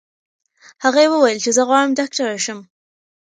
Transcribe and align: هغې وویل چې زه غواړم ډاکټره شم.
هغې 0.83 1.05
وویل 1.09 1.39
چې 1.43 1.49
زه 1.57 1.61
غواړم 1.67 1.91
ډاکټره 1.99 2.37
شم. 2.45 2.59